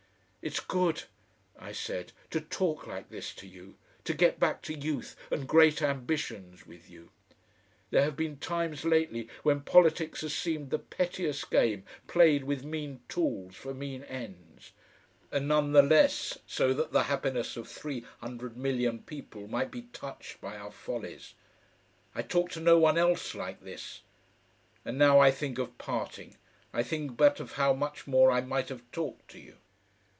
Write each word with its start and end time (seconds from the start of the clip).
"It's 0.43 0.59
good," 0.59 1.03
I 1.59 1.71
said, 1.71 2.13
"to 2.31 2.41
talk 2.41 2.87
like 2.87 3.11
this 3.11 3.31
to 3.35 3.45
you, 3.45 3.75
to 4.05 4.11
get 4.15 4.39
back 4.39 4.63
to 4.63 4.73
youth 4.73 5.15
and 5.29 5.47
great 5.47 5.83
ambitions 5.83 6.65
with 6.65 6.89
you. 6.89 7.11
There 7.91 8.01
have 8.01 8.15
been 8.15 8.39
times 8.39 8.83
lately 8.83 9.29
when 9.43 9.61
politics 9.61 10.21
has 10.21 10.33
seemed 10.33 10.71
the 10.71 10.79
pettiest 10.79 11.51
game 11.51 11.83
played 12.07 12.45
with 12.45 12.63
mean 12.65 13.01
tools 13.07 13.55
for 13.55 13.75
mean 13.75 14.01
ends 14.05 14.71
and 15.31 15.47
none 15.47 15.73
the 15.73 15.83
less 15.83 16.39
so 16.47 16.73
that 16.73 16.91
the 16.91 17.03
happiness 17.03 17.55
of 17.55 17.67
three 17.69 17.99
hundred 18.21 18.57
million 18.57 19.03
people 19.03 19.47
might 19.47 19.69
be 19.69 19.83
touched 19.93 20.41
by 20.41 20.57
our 20.57 20.71
follies. 20.71 21.35
I 22.15 22.23
talk 22.23 22.49
to 22.53 22.59
no 22.59 22.79
one 22.79 22.97
else 22.97 23.35
like 23.35 23.61
this.... 23.61 24.01
And 24.85 24.97
now 24.97 25.19
I 25.19 25.29
think 25.29 25.59
of 25.59 25.77
parting, 25.77 26.35
I 26.73 26.81
think 26.81 27.15
but 27.15 27.39
of 27.39 27.51
how 27.57 27.73
much 27.73 28.07
more 28.07 28.31
I 28.31 28.41
might 28.41 28.69
have 28.69 28.91
talked 28.91 29.27
to 29.27 29.39
you."... 29.39 29.57